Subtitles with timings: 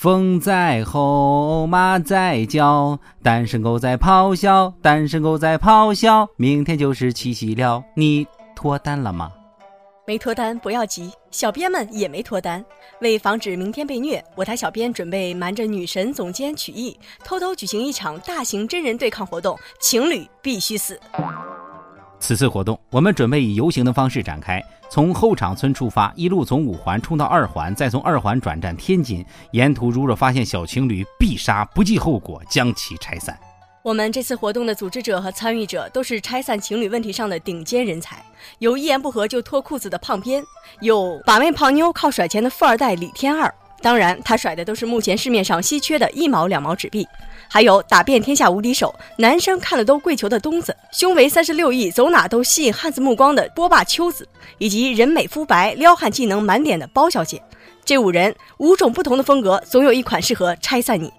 [0.00, 6.26] 风在吼，马在叫，单身狗在咆哮，单身狗在咆哮。
[6.36, 8.26] 明天就是七夕了，你
[8.56, 9.30] 脱单了吗？
[10.06, 12.64] 没脱单不要急，小编们也没脱单。
[13.02, 20.98] 为防止明天被虐，我台小编准备瞒着女神总监曲艺，偷偷举行一场大型真人对抗活动，情侣必须死。
[22.20, 29.24] 此次活动，我们准备以游行的方式展开，从后场村出发，一路从五环冲到二环，再从二环转战天津。
[29.52, 33.36] 沿途如若发现小情侣，必杀，不计后果，将其拆散。
[33.82, 38.22] 我们这次活动的组织者和参与者都是拆散情侣问题上的顶尖人才，
[38.58, 40.44] 有一言不合就脱裤子的胖编，
[40.82, 43.52] 有把妹泡妞靠甩钱的富二代李天二。
[43.82, 47.06] 当然，他甩的都是目前市面上稀缺的一毛两毛纸币，
[47.48, 57.42] 还有打遍天下无敌手，男生看了都跪求的东子，胸围三十六亿，走哪都吸引汉子目光的波霸秋子，以及人美肤白、撩汉技能满点的包小姐。
[57.84, 61.10] 这五人五种不同的风格，总有一款适合拆散你。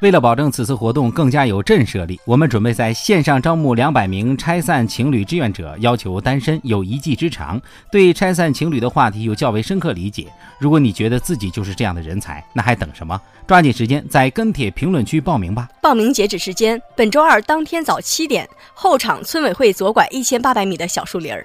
[0.00, 7.60] 为了保证此次活动更加有震慑力，我们准备在线上招募两百名拆散情侣志愿者，要求单身有一技之长，
[7.92, 10.26] 对拆散情侣的话题有较为深刻理解。
[10.58, 13.20] 如果你觉得自己就是这样的人才，那还等什么？
[13.46, 15.68] 抓紧时间在跟帖评论区报名吧！
[15.82, 21.44] 报名截止时间本周二当天早七点，后场村委会左拐一千八百米的小树林儿。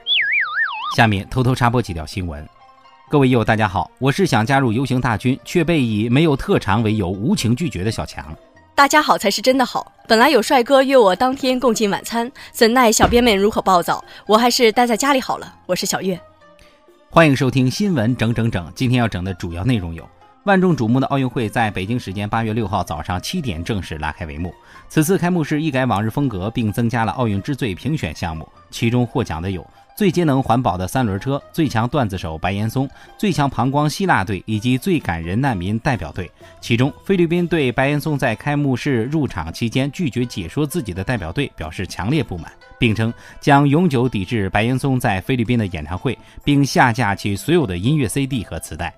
[0.95, 2.47] 下面偷偷插播几条新闻。
[3.09, 8.25] 各位友，大家好，我是想加入游行大军却被以没有特长为由无情拒绝的小强。
[8.75, 9.89] 大家好才是真的好。
[10.05, 15.55] 本来有帅哥约我当天共进晚餐，怎奈小编们如何暴躁，我还是待在家里好了。
[15.65, 16.19] 我是小月，
[17.09, 18.69] 欢迎收听新闻整整整。
[18.75, 20.05] 今天要整的主要内容有：
[20.45, 24.53] 万众瞩目的奥运会在北京时间八月六号早上七点正式拉开帷幕。
[24.87, 29.65] 此次开幕式一改往日风格，并增加了奥运之最评选项目，其中获奖的有。
[29.97, 32.87] 最节能环保的三轮车、最强段子手白岩松、
[33.17, 36.29] 最强膀胱希腊队以及最感人难民代表队。
[36.61, 48.93] 其中，菲律宾对白岩松在开幕式入场期间拒绝解说自己的代表队表示强烈不满，并称将永久抵制白岩松在菲律宾的演唱会，并下架其所有的音乐 CD 和磁带。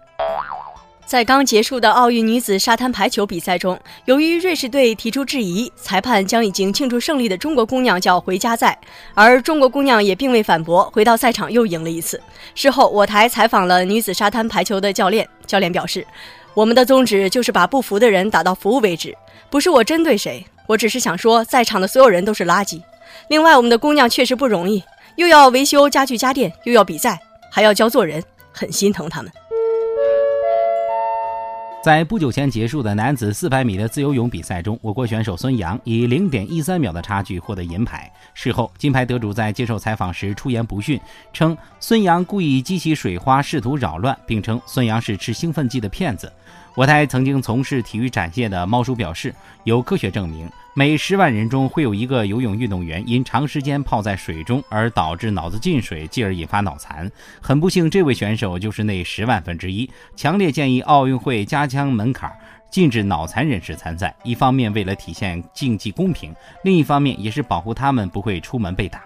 [1.08, 8.78] 在刚结束的奥运女子沙滩排球比赛中，由于瑞士队提出质疑，裁判将已经庆祝胜利的中国姑娘叫回家赛，
[9.14, 12.22] 而中国姑娘也并未反驳，回到赛场又赢了一次。
[12.56, 16.06] 事后，我台采访了女子沙滩排球的教练，教练表示
[16.54, 19.16] ：“我们的宗旨就是把不服的人打到服务为止，
[19.50, 22.82] 不是我针对谁，我只是想说，在场的所有人都是垃圾。
[23.30, 24.84] 另外，我们的姑娘确实不容易，
[25.16, 27.18] 又要维修家具家电，又要比赛，
[27.50, 29.32] 还要教做人，很心疼他们。”
[31.80, 38.12] 在不久前结束的男子400米的自由泳比赛中，我国选手孙杨以0.13秒的差距获得银牌。
[38.34, 41.00] 事后，金牌得主在接受采访时出言不逊，
[41.32, 46.32] 称孙杨故意激起水花，试图扰乱，并称孙杨是吃兴奋剂的骗子。
[46.78, 49.34] 我台曾经从事体育展现的猫叔表示，
[49.64, 57.12] 有科学证明，每十万人中会有一个游泳运动员因长时间泡在水中而导致脑子进水，继而引发脑残。
[57.42, 59.90] 很不幸，这位选手就是那十万分之一。
[60.16, 62.32] 强烈建议奥运会加强门槛，
[62.70, 64.16] 禁止脑残人士参赛。
[64.24, 66.32] 一方面为了体现竞技公平，
[66.64, 69.02] 另一方面也是保护他们不会出门被打。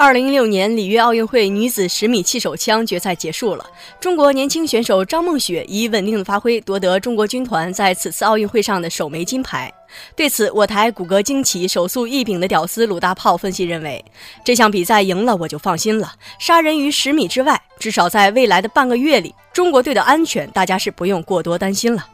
[0.00, 3.66] 二零一六年里约奥运会女子十米气手枪决赛结束了，
[4.00, 9.70] 中国年轻选手张梦雪以稳定的发挥夺得中国军团在此次奥运会上的首枚金牌。
[10.16, 14.02] 对此，我台骨骼惊奇、手速异禀的屌丝鲁大炮分析认为，
[14.42, 22.06] 这项比赛赢了我就放心了，杀人于十米之外，至少在未来的半个月里，中国队的安全大家是不用过多担心了。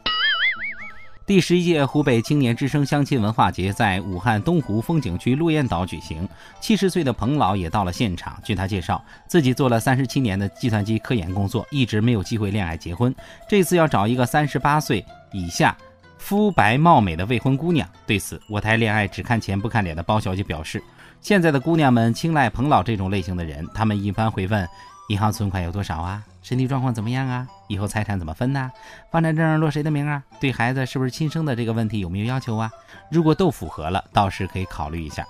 [1.27, 6.27] 第十一届湖北青年之声相亲文化节在武汉东湖风景区鹿燕岛举行。
[6.61, 8.41] 七十岁的彭老也到了现场。
[8.45, 13.13] 据他介绍，自己做了三十七年的计算机科研工作，一直没有机会恋爱结婚。
[13.49, 15.77] 这次要找一个三十八岁以下、
[16.17, 17.89] 肤白貌美的未婚姑娘。
[18.07, 20.81] 对此，我台恋爱只看钱不看脸的包小姐表示
[21.21, 24.65] ：“现在的姑娘们青睐彭老这种类型的人，他们一般会问。”
[25.09, 26.23] 银行存款有多少啊？
[26.43, 27.47] 身体状况怎么样啊？
[27.69, 28.71] 以后财产怎么分呢？
[29.11, 30.23] 房产证落谁的名啊？
[30.41, 32.71] 对孩子是不是亲生的这个问题有没有要求啊？
[33.11, 35.25] 如果都符合了，倒是可以考虑一下。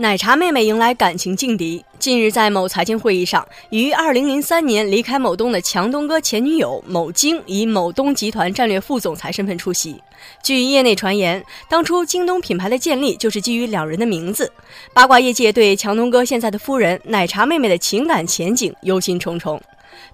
[0.00, 1.84] 奶茶妹妹迎来感情劲敌。
[1.98, 10.00] 近日，在某财经会议上，于2003年离开某东的强东哥前女友某京以某东集团战略副总裁身份出席。
[10.40, 14.48] 据业内传言，当初京东品牌的建立就是基于两人的名字。
[14.94, 19.60] 八卦业界对强东哥现在的夫人奶茶妹妹的情感前景忧心忡忡。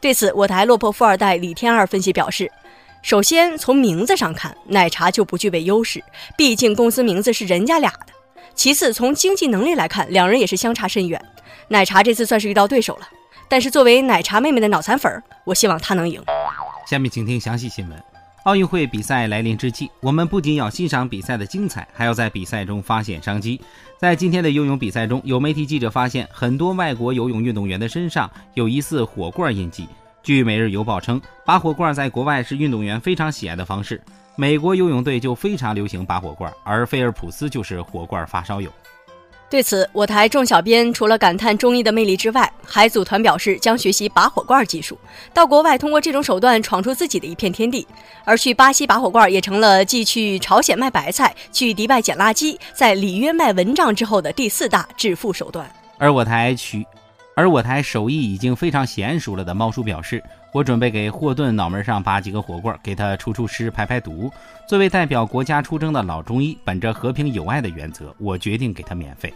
[0.01, 2.51] 对此，我台落魄富二代李天二分析表示：
[3.03, 6.03] 首先从名字上看，奶茶就不具备优势，
[6.39, 8.15] 毕竟公司名字是人家俩的。
[8.55, 11.21] 其次，从经济能力来看，两人也是相差甚远。
[11.69, 13.09] 奶茶这次算是遇到对手了，
[13.49, 16.23] 但是作为奶茶妹妹的脑残粉儿，我希望她能赢。
[16.87, 18.03] 下面请听详细新闻。
[18.45, 23.59] 奥运会比赛来临之际，我们不仅要欣赏比赛的精彩，还要在比赛中发现商机。
[23.99, 29.89] 在今天的游泳比赛中，有媒体记者发现，很多外国游泳运动员的身上有疑似火罐印记。
[30.23, 33.99] 据《每日邮报》称，拔火罐在国外是运动员非常喜爱的方式。
[34.37, 38.69] 美国游泳队就非常流行拔火罐，而菲尔普斯就是火罐发烧友。
[39.49, 44.99] 对此，我台众小编除了感叹中医的魅力之外，还组团表示将学习拔火罐技术，
[45.33, 47.87] 到国外通过这种手段闯出自己的一片天地。
[48.25, 55.71] 而去巴西拔火罐也成了继去朝鲜卖白菜、去迪拜捡垃圾、在里约卖蚊帐之后的第四大致富手段。
[55.99, 56.85] 而我台取，
[57.37, 60.21] 而我台手艺已经非常娴熟了的猫叔表示，
[60.55, 64.31] 我准备给霍顿脑门上拔几个火罐，给他除除湿、排排毒。
[64.69, 69.35] 作为代表国家出征的老中医，本着和平友爱的原则，我决定给他免费。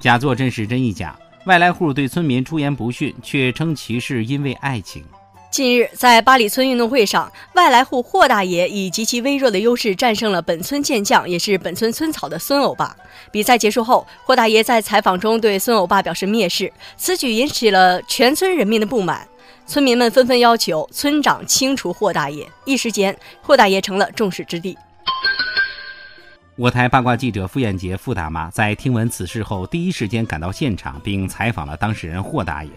[0.00, 5.04] 假作真时真亦假，外来户对村民出言不逊，却称其是因为爱情。
[5.50, 12.96] 近日，在八里村运动会上，外来户霍大爷以极其微弱的优势战胜了本村健将，也是本村村草的孙欧巴。
[13.32, 19.26] 比赛结束后，霍大爷在采访中对孙欧巴表示蔑视，此举引起了全村人民的不满。
[19.68, 24.74] 村民们纷纷要求村长清除霍大爷，一时间，霍大爷成了众矢之的。
[26.56, 32.70] 我台八卦记者傅艳杰傅大妈在听闻此事后，第一时间赶到现场，并采访了当事人霍大爷。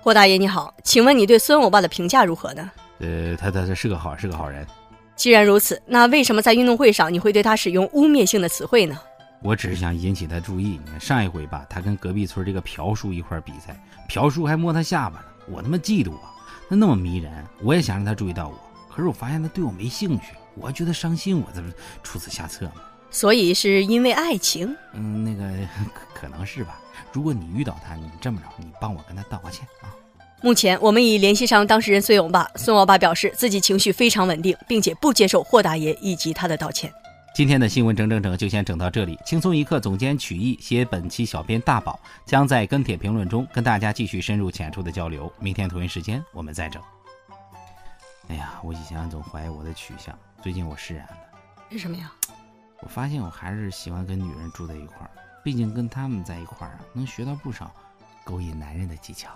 [0.00, 2.68] 霍大爷你好，请问你对孙欧巴的评价如何呢？
[2.98, 4.66] 呃，他他他是个好是个好人。
[5.14, 8.98] 既然如此，那为什么在运动会上你会对他使用污蔑性的词汇呢？
[9.44, 10.80] 我只是想引起他注意。
[10.84, 16.34] 你看上一回吧，他跟隔壁村这个朴叔一块比赛，朴叔还摸他下巴呢，我他妈嫉妒啊！
[16.68, 18.58] 他那么迷人，我也想让他注意到我，
[18.88, 21.68] 可是我发现他对我没兴趣，我还觉得伤心，我这不
[22.02, 22.82] 出此下策吗？
[23.10, 24.76] 所以是因为爱情？
[24.92, 25.56] 嗯，那个
[26.12, 26.80] 可能是吧。
[27.12, 29.94] 如果你遇到他，你这么着，你帮我跟他道个歉啊。
[30.42, 36.92] 目前我们已联系上当事人孙勇爸，孙老爸表示自己情绪非常稳定，并且不接受霍大爷以及他的道歉。
[37.36, 39.18] 今天的新闻整整整就先整到这里。
[39.22, 45.30] 轻松一刻总监曲艺携本期小编大宝将在跟帖评论中跟大家继续深入浅出的交流。
[45.38, 46.82] 明天同一时间我们再整。
[48.28, 51.18] 哎呀，我以前总怀疑我的取向，最近我释然了。
[51.70, 52.10] 为什么呀？
[52.80, 55.10] 我发现我还是喜欢跟女人住在一块儿，
[55.44, 57.70] 毕竟跟她们在一块儿啊，能学到不少
[58.24, 59.28] 勾引男人的技巧。